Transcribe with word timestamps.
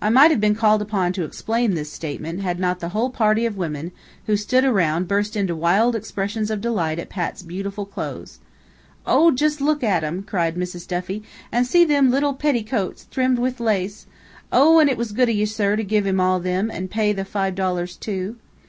I 0.00 0.10
might 0.10 0.30
have 0.30 0.40
been 0.40 0.54
called 0.54 0.80
upon 0.80 1.12
to 1.14 1.24
explain 1.24 1.74
this 1.74 1.90
statement, 1.92 2.38
had 2.40 2.60
not 2.60 2.78
the 2.78 2.90
whole 2.90 3.10
party 3.10 3.44
of 3.46 3.56
women, 3.56 3.90
who 4.26 4.36
stood 4.36 4.64
around 4.64 5.08
burst 5.08 5.34
into 5.34 5.56
wild 5.56 5.96
expressions 5.96 6.52
of 6.52 6.60
delight 6.60 7.00
at 7.00 7.08
Pat's 7.08 7.42
beautiful 7.42 7.84
clothes. 7.84 8.38
"Oh! 9.04 9.32
jist 9.32 9.60
look 9.60 9.82
at 9.82 10.04
'em!" 10.04 10.22
cried 10.22 10.54
Mrs. 10.54 10.86
Duffy. 10.86 11.24
"An' 11.50 11.64
see 11.64 11.84
thim 11.84 12.12
leetle 12.12 12.34
pittycoots, 12.34 13.08
thrimmed 13.10 13.40
wid 13.40 13.58
lace! 13.58 14.06
Oh, 14.52 14.78
an' 14.78 14.88
it 14.88 14.96
was 14.96 15.10
good 15.10 15.28
in 15.28 15.36
ye, 15.36 15.46
sir, 15.46 15.74
to 15.74 15.82
give 15.82 16.06
him 16.06 16.20
all 16.20 16.40
thim, 16.40 16.70
an' 16.70 16.86
pay 16.86 17.12
the 17.12 17.24
foive 17.24 17.56
dollars, 17.56 17.96
too." 17.96 18.36